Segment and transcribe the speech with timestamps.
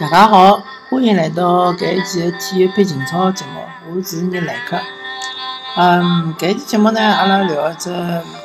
[0.00, 4.76] 大家好，欢迎来到搿一期的体育配情操节目，我是主持人莱克。
[5.76, 7.90] 嗯，搿一期节目呢，阿拉聊一只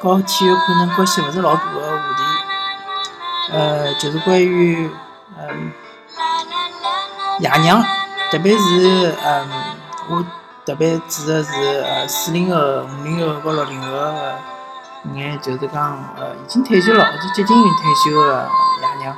[0.00, 1.86] 和体育可能关系勿是老大的话
[2.16, 2.24] 题，
[3.52, 4.90] 呃，就是关于
[5.38, 5.72] 嗯
[7.38, 7.82] 爷娘，
[8.30, 9.48] 特别是嗯，
[10.10, 10.24] 我
[10.66, 11.52] 特别指的是
[11.82, 14.38] 呃四零后、五零后和六零后的
[15.12, 18.48] 眼，就是讲呃已经退休了或者接近于退休的
[18.80, 19.16] 爷娘，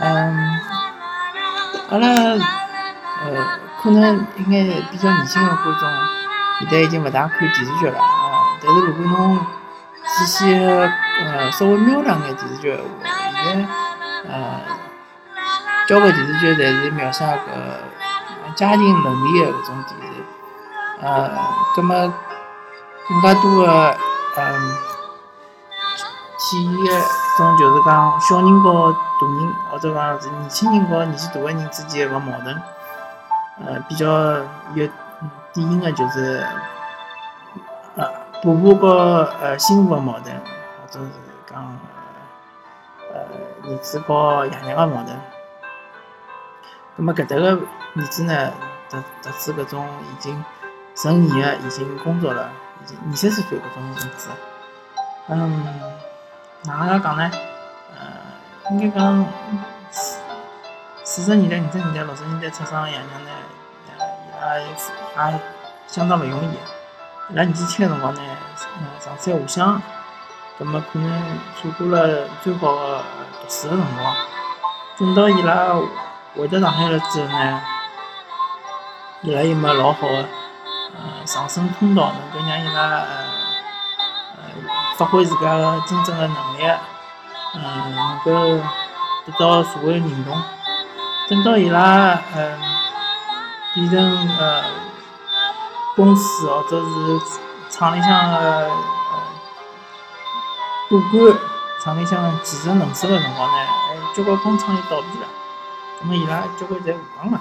[0.00, 0.60] 嗯。
[1.90, 2.38] 阿拉呃，
[3.82, 5.88] 可能应该比较年轻的观众，
[6.60, 8.04] 现在已经勿大看电视剧了啊。
[8.62, 9.38] 但是如果侬
[10.04, 12.84] 仔细呃稍微瞄两眼电视剧的话，
[13.42, 13.68] 现在
[14.30, 14.60] 呃
[15.88, 20.04] 交关电视剧侪是描写搿家庭伦理的搿种电视，
[21.00, 21.30] 呃，
[21.74, 22.12] 葛末
[23.08, 23.96] 更加多的
[24.38, 24.76] 嗯
[26.40, 27.02] 体现
[27.36, 32.56] 种就是讲小人和大人，或者讲是年轻人和年纪大个人之间个矛盾，
[33.66, 34.06] 呃，比较
[34.74, 34.88] 有
[35.52, 36.46] 典型的就是，
[37.96, 38.08] 呃，
[38.42, 41.10] 婆婆和呃媳妇个矛盾，或者是
[41.50, 41.78] 讲
[43.12, 43.20] 呃
[43.68, 45.20] 儿子和爷娘个矛盾。
[46.96, 47.50] 那么搿搭个
[47.96, 48.52] 儿子呢，
[48.88, 50.44] 特特指搿种已经
[50.94, 52.48] 成年个，已经工作了，
[52.82, 54.30] 已经二三十岁搿种儿子，
[55.28, 55.64] 嗯。
[56.64, 57.30] 哪能介讲呢？
[57.96, 58.02] 呃，
[58.72, 59.24] 应该讲
[59.92, 60.18] 四
[61.04, 63.30] 四十年代、五十年代、六十年代出生个爷娘呢，
[64.40, 64.64] 呃，伊
[65.16, 65.40] 拉也
[65.86, 66.48] 相当勿容易。
[67.30, 68.20] 伊拉年纪轻个辰光呢，
[68.98, 69.80] 上山下乡，
[70.58, 73.04] 葛么可能错过了最好个
[73.40, 74.16] 读书个辰光。
[74.98, 75.76] 等到伊拉
[76.34, 77.62] 回到上海了之后呢，
[79.22, 80.24] 伊拉又没老好个
[80.98, 83.38] 呃上升通道，能够让伊拉呃。
[84.96, 86.62] 发挥自家的真正的能力，
[87.54, 88.60] 嗯，能够
[89.24, 90.42] 得到社会认同。
[91.28, 92.58] 等到伊拉嗯
[93.74, 94.64] 变成呃
[95.94, 97.20] 公司或者是
[97.70, 98.70] 厂里向的呃
[100.88, 101.38] 骨干，
[101.84, 105.26] 厂里向技术能手的辰光呢，哎，交关工厂就倒闭了，
[106.00, 107.40] 葛末伊拉交关侪下岗了，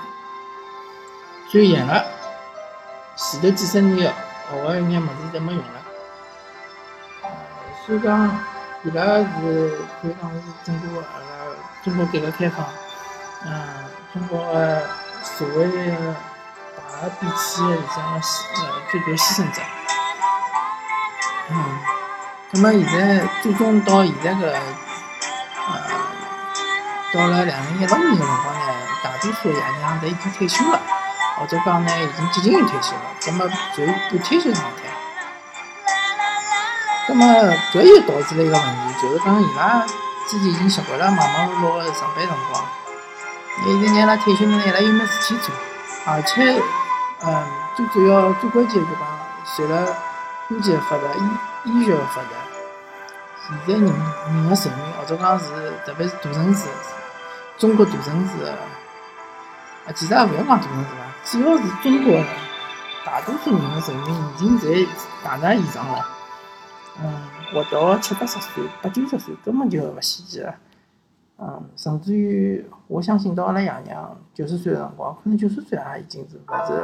[1.50, 2.06] 最后养了
[3.18, 5.82] 前头几十年个学个一眼物事侪没用了。
[7.86, 8.40] 所以讲，
[8.84, 11.26] 伊拉是可以讲是整个阿拉
[11.84, 12.66] 中国改革开放，
[13.46, 14.82] 嗯，中国个
[15.24, 16.16] 社会个
[16.76, 18.62] 大变迁里向个呃
[18.92, 19.62] 最大牺牲者。
[21.50, 21.56] 嗯，
[22.52, 25.74] 那么现在最终到现在个呃，
[27.14, 28.62] 到了两零一六年个辰光呢，
[29.02, 30.82] 大多数爷娘侪已经退休了，
[31.40, 34.84] 或者讲呢已经接近于退休了，葛么处于半退休状态。
[37.08, 37.26] 葛么，
[37.72, 39.86] 搿又导致了一个问题，就是讲伊拉
[40.28, 42.66] 之前已经习惯了忙忙碌碌个上班辰光，
[43.64, 45.56] 现在让伊拉退休了，伊拉又没事体做，
[46.06, 46.62] 而且，
[47.24, 49.08] 嗯，最主要、最关键就讲，
[49.46, 49.86] 随了
[50.50, 52.36] 科技个发达、医医学个发达，
[53.48, 55.46] 现在人人个寿命，或者讲是
[55.86, 56.68] 特别是大城市，
[57.58, 58.54] 中国大城市，
[59.96, 62.24] 其实也勿要讲大城市伐，主要是中国，
[63.06, 64.70] 大多数人个寿命已经在
[65.22, 66.00] 大大延长了。
[67.04, 67.14] 嗯，
[67.52, 70.56] 活到七八十岁、八九十岁根本就勿稀奇了。
[71.38, 76.82] 嗯，甚至于我相信到阿拉爷娘九十岁个辰光，可能九十岁也已经是勿是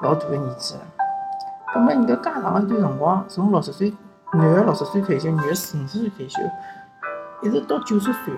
[0.00, 0.80] 老大个年纪了。
[1.74, 3.92] 葛末人家介长一段辰光，从六十岁
[4.32, 6.40] 男个六十岁退休，女个四五十岁退休，
[7.42, 8.32] 一直到九十岁，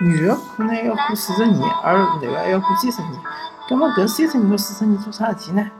[0.00, 3.20] 女个可能还要过四十年，而男个还要过三十年。
[3.68, 5.70] 葛末搿三十年和四十年做啥事体呢？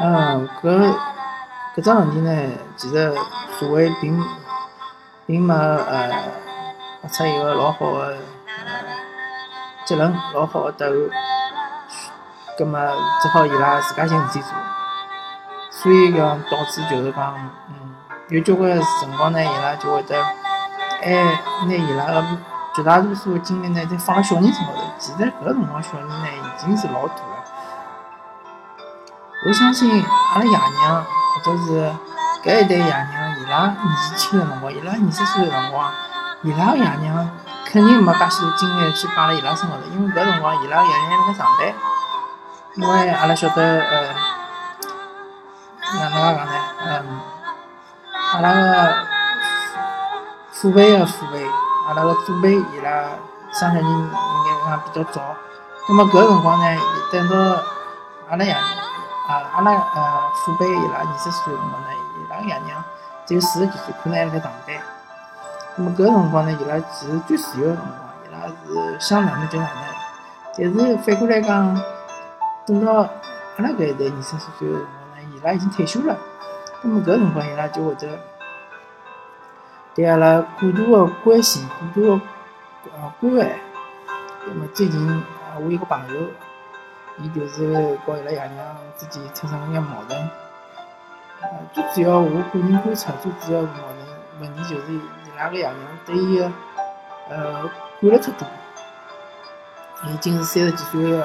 [0.00, 0.94] 嗯，搿。
[1.76, 3.12] 搿只问题呢，其实
[3.58, 4.24] 社会并
[5.26, 6.08] 并没呃
[7.02, 8.16] 得出一个老好个呃
[9.84, 10.92] 结论，老好个答案。
[12.56, 12.78] 葛末
[13.20, 14.50] 只好伊拉自家寻事体做。
[15.68, 17.34] 所以讲导致就是讲，
[17.70, 17.96] 嗯，
[18.28, 18.70] 有交关
[19.00, 20.14] 辰光呢，伊拉就会得
[21.04, 22.24] 还拿伊拉个
[22.74, 24.78] 绝大多数个精力呢，侪放辣小人身高头。
[24.98, 27.44] 其实搿个辰光小人呢，已经是老大了。
[29.46, 31.04] 我相信阿拉爷娘。
[31.34, 31.92] 或者是
[32.44, 33.76] 搿一代爷娘，伊拉年
[34.08, 35.92] 纪轻个辰光，伊拉二十岁个辰光，
[36.42, 37.28] 伊拉个爷娘
[37.66, 41.74] 肯定没介许多精力去放辣伊拉身高头，因为搿辰光伊拉爷娘还辣盖上班。
[42.76, 44.14] 因为阿拉晓得，呃，
[45.98, 46.52] 哪能讲呢？
[46.86, 47.20] 嗯，
[48.32, 48.96] 阿拉个
[50.64, 51.44] 父辈个父辈，
[51.86, 53.04] 阿拉个祖辈，伊拉
[53.52, 55.20] 生小人应该讲比较早。
[55.86, 56.80] 那么搿辰光呢，
[57.12, 57.36] 等到
[58.30, 58.58] 阿拉爷娘。
[59.28, 62.82] 啊，阿拉呃父辈伊拉二十岁辰光呢，伊拉爷娘
[63.26, 64.74] 只有四十几岁，可能还辣盖上班。
[65.76, 69.84] 那么搿个辰光呢，伊拉其实最自由个辰光，伊拉是想哪能就哪能。
[70.56, 71.78] 但是反过来讲，
[72.64, 73.08] 等到阿
[73.58, 76.16] 拉搿一代二十岁个辰光呢，伊拉已经退休了。
[76.80, 78.08] 那么搿个辰光，伊拉就会得
[79.94, 82.20] 对阿拉过度个关心，过度个
[82.92, 83.56] 呃关爱。
[84.46, 86.20] 那么最近啊，我有个朋友，
[87.18, 90.18] 伊就是和伊拉爷娘之间产生了眼矛盾。
[91.40, 95.00] 呃，最主要我个人观察，最主要矛盾问题就是伊
[95.38, 96.52] 拉个爷娘对伊个
[97.30, 97.70] 呃
[98.00, 98.46] 管了太多。
[100.10, 101.20] 已经是三十几岁个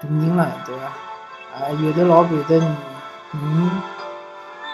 [0.00, 0.84] 大人了，对伐？
[0.84, 2.66] 啊，有的老婆，有的女
[3.32, 3.68] 女，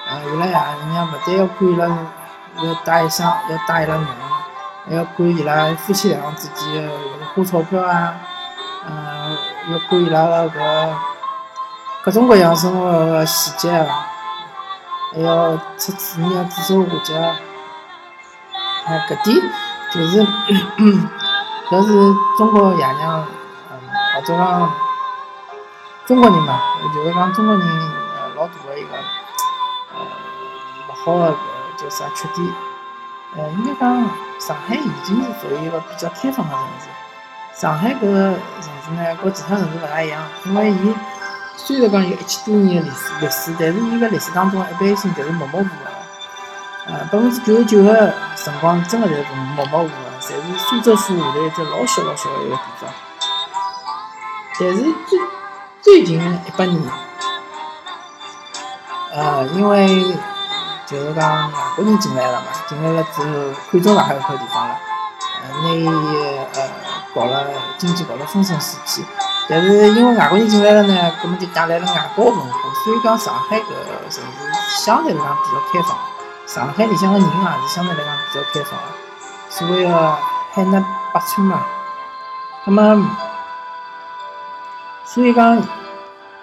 [0.09, 1.89] 啊，伊拉爷娘勿但要管伊拉，
[2.63, 4.05] 要带一箱，要带伊拉囡
[4.89, 6.93] 还要管伊拉夫妻俩之间个
[7.35, 8.15] 花钞票啊，
[8.87, 9.37] 呃，
[9.71, 10.89] 要管伊拉个搿
[12.03, 14.07] 各种各样生活个细节啊，
[15.13, 17.37] 还要出主意要指手画脚，啊，
[19.09, 19.37] 搿点
[19.93, 20.27] 就是。
[21.69, 21.93] 搿是
[22.39, 23.27] 中国爷娘，
[23.71, 23.79] 嗯，
[24.15, 24.73] 或者讲
[26.07, 26.59] 中国人嘛，
[26.95, 28.89] 就是讲中国人呃老大个一个
[29.93, 30.01] 呃
[30.89, 31.35] 勿好个搿
[31.79, 32.53] 叫啥缺点？
[33.37, 34.11] 呃，应该讲
[34.41, 36.89] 上海已经是属于一个比较开放个城市。
[37.61, 40.95] 上海搿个城市呢，和其他城市勿大一样，因为伊
[41.57, 45.71] 虽然讲有一千多年的历史历史，但是伊个历史当中一般性侪是模模糊糊，
[46.87, 49.93] 呃，百分之九十九个辰光真的侪是模模糊糊。
[50.21, 52.91] 侪是苏州府下头一只老小老小的一个地方，
[54.59, 55.21] 但是最
[55.81, 56.83] 最近一百年，
[59.15, 60.19] 呃，因为
[60.89, 63.29] 就是讲外国人进来了嘛，进来了之后
[63.71, 64.75] 看中上海搿块地方了，
[65.43, 66.71] 呃，拿伊呃
[67.15, 67.45] 搞了
[67.77, 69.05] 经济搞了风生水起，
[69.51, 73.69] 但是因为外国人进来了呢，搿么就带来了外国文化，所以讲上海搿
[74.09, 75.99] 城市相对来讲比较开放，
[76.47, 78.87] 上海里向个人也是相对来讲比较开放个。
[79.51, 80.19] 所谓个
[80.53, 80.81] 海纳
[81.13, 81.61] 百川嘛，
[82.65, 83.11] 那么，
[85.05, 85.63] 所以讲，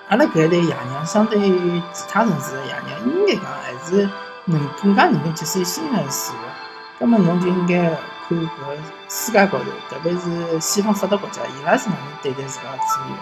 [0.10, 4.10] 阿拉搿一代爷娘相对于其他城市个爷娘，应该讲还是
[4.46, 6.36] 能更加能够接受新的事物。
[7.00, 7.90] 那么侬就应该
[8.28, 8.48] 看搿
[9.10, 13.20] 世界高头，特别是西方发达国家，伊拉是哪能对待自家子女的？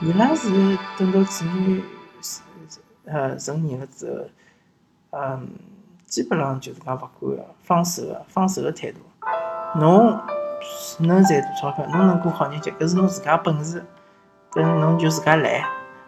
[0.00, 1.84] 伊拉是等到子女
[3.04, 5.48] 呃成年了之后，嗯。
[6.08, 8.98] 基本上就是讲勿管的，放手的，放手的态度。
[9.78, 10.18] 侬
[11.00, 13.84] 能赚多钞票，侬能过好日脚，搿是侬自家本事，
[14.50, 15.62] 搿侬就自家来。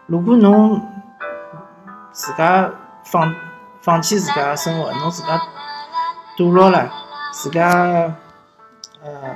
[0.07, 0.81] 如果侬
[2.11, 2.67] 自家
[3.05, 3.31] 放
[3.81, 5.41] 放弃自家个生活，侬自家
[6.37, 6.89] 堕落了，
[7.31, 7.69] 自家
[9.03, 9.35] 呃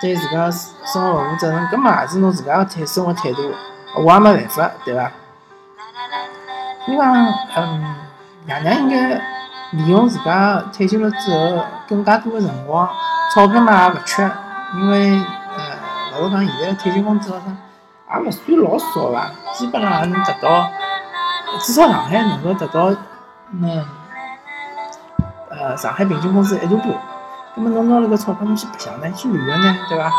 [0.00, 3.52] 对自家生活勿负责任，搿么也是侬自家个态生活态度，
[3.96, 5.10] 我也没办法，对伐？
[6.86, 7.14] 所以讲，
[7.56, 7.96] 嗯。
[8.44, 9.22] 爷娘应该
[9.70, 12.90] 利用自家退休了之后更加多的辰光，
[13.32, 14.28] 钞票嘛也勿缺，
[14.74, 15.16] 因为
[15.56, 15.62] 呃，
[16.10, 17.56] 老实讲，现在退休工资好像
[18.24, 20.68] 也勿算老少伐，基本上也能达到，
[21.60, 22.90] 至少上海能够达到，
[23.52, 23.84] 嗯，
[25.50, 26.88] 呃，上海平均工资一大半。
[27.54, 30.10] 那么侬拿了搿钞票侬去白相呢，去旅游呢，对伐？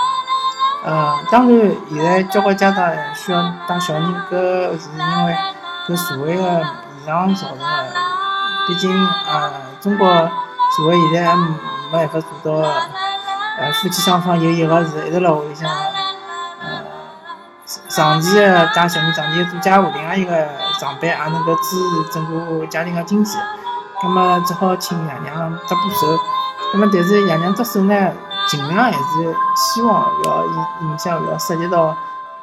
[0.85, 5.35] 呃，当然现在交关家长需要带小人，搿是因为
[5.87, 7.63] 搿社会个现状造成个。
[8.65, 8.89] 毕竟，
[9.27, 11.47] 呃，中国社会现在还没
[11.91, 12.69] 办法做到，
[13.59, 15.69] 呃，夫妻双方有一个是一直辣屋里向，
[16.61, 16.81] 呃，
[17.89, 20.47] 长期的带小人，长期做家务，另外一个
[20.79, 22.25] 上班，也能够支持整
[22.59, 23.37] 个家庭的经济。
[24.03, 26.19] 那么只好请爷娘搭把手。
[26.73, 28.11] 那么但是爷娘搭手呢，
[28.47, 31.95] 尽量还是希望勿要影影响，勿要涉及到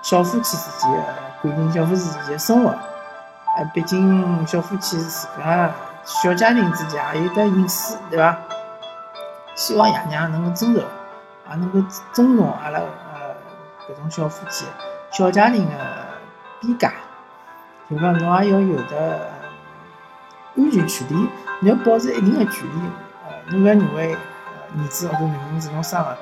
[0.02, 2.70] 小夫妻之间的感情，小夫妻之间的生活。
[2.70, 5.70] 呃，毕竟小夫妻自家。
[6.02, 8.34] 小家庭之间也有得隐私，对伐？
[9.54, 10.82] 希望爷娘能够尊重，
[11.50, 11.78] 也能够
[12.10, 13.34] 尊重阿拉呃
[13.86, 14.64] 搿种小夫妻、
[15.12, 15.74] 小家庭的
[16.58, 16.90] 边界。
[17.90, 19.28] 就讲侬也要有的
[20.56, 21.28] 安全距离，
[21.58, 22.70] 你要保持一定的距离。
[23.24, 26.16] 呃，侬勿要认为儿子或者囡恩是侬生的，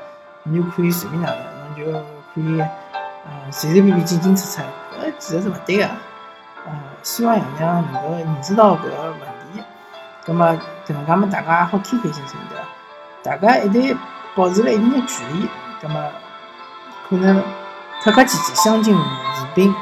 [0.45, 1.37] 你就可以随便哪能，
[1.77, 1.93] 侬就
[2.35, 4.63] 可以呃随随便便进进出出，
[4.99, 5.91] 搿其实是勿对的。
[6.65, 6.73] 呃，
[7.03, 9.21] 希望爷娘能够认识到搿个问
[9.53, 9.63] 题。
[10.25, 10.47] 葛末
[10.87, 12.57] 搿能介么，大家也好开开心心的，
[13.23, 13.95] 大家一旦
[14.35, 15.47] 保持了一定的距离，
[15.83, 16.03] 葛末
[17.11, 17.43] 可能
[18.03, 19.75] 客客气气，相敬如宾。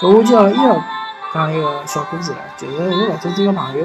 [0.00, 0.84] 搿我就要又要
[1.34, 3.84] 讲一个小故事了，就是我老早子一个朋友，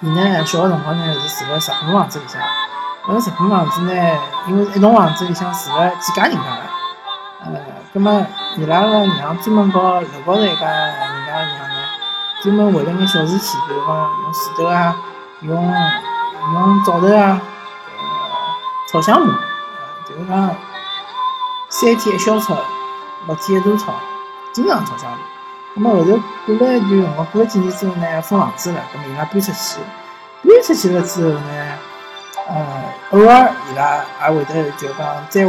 [0.00, 2.40] 伊呢小个辰光呢是住辣日本房子里向，
[3.04, 6.46] 搿个日本房子呢，因为一栋房子里向住了几家人家个，
[7.44, 7.60] 呃，
[7.92, 8.24] 葛末
[8.56, 11.74] 伊拉个娘专门搞楼高头一家人家个娘呢，
[12.40, 14.96] 专门为了眼小事体，比如讲用石头啊，
[15.40, 15.74] 用
[16.54, 17.40] 用灶头啊，
[17.98, 17.98] 呃，
[18.92, 19.40] 炒香麻，
[20.08, 20.54] 就是讲
[21.68, 22.56] 三天一小炒，
[23.26, 23.92] 六天一大炒，
[24.56, 25.18] 经常炒香麻。
[25.74, 29.78] 那么后头过了一段辰光，过了几年之后呢，分房子了，搿么伊拉搬出去，
[30.48, 31.78] 搬出去了之后呢，
[32.48, 35.44] 呃，偶尔伊拉也会得就讲再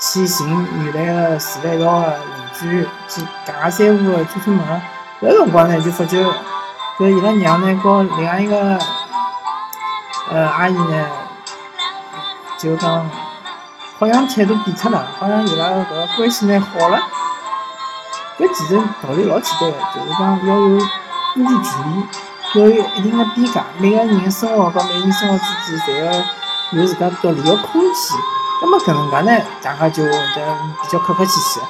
[0.00, 4.82] 去寻原来的住辣一道个邻居，去讲讲三胡个，串串门。
[5.22, 6.20] 搿辰光呢，就发觉
[6.98, 8.76] 搿伊拉娘呢，和另外一个
[10.32, 11.06] 呃阿姨呢，
[12.58, 13.08] 就讲
[14.00, 17.00] 好像态度变脱了，好像伊拉搿个关系呢好了。
[18.36, 20.78] 搿其实道理老简单个，就是讲要有
[21.36, 23.62] 安全距离，要有一定的边界。
[23.78, 26.12] 每个人生活和每个人生活之间，侪要
[26.72, 28.18] 有自家独立个空间。
[28.60, 31.60] 葛末搿能介呢，大家就会得比较客客气气。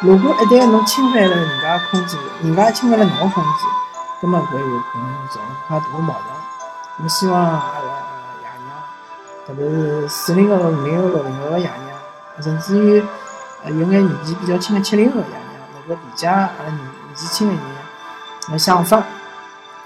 [0.00, 3.52] 如果一旦侬侵犯了人家空间，人家侵犯了侬个空间，
[4.22, 7.04] 葛末搿有可能造成更加大个矛盾。
[7.04, 7.92] 我希望阿拉
[8.40, 8.72] 爷娘，
[9.46, 13.04] 特别是四零后、五零后、六零后个爷娘，甚至于
[13.64, 15.45] 呃有眼年纪比较轻个七零后爷
[15.86, 15.88] 娘。
[15.88, 17.62] 能够理解阿拉年年纪轻个人
[18.50, 19.02] 个想法，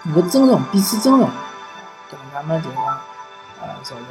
[0.04, 1.28] 能够尊重彼此尊重，
[2.10, 2.86] 搿能介么就是讲
[3.60, 4.04] 呃造成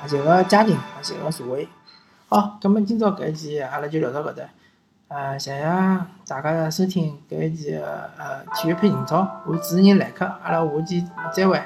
[0.00, 1.68] 和谐个家庭，和谐个社会。
[2.28, 4.44] 好，葛末今朝搿一期阿拉就聊到搿搭，
[5.08, 5.64] 呃，谢谢
[6.26, 11.62] 大家收听搿一期个呃体育配情操，我主持人来客，阿拉下期再会。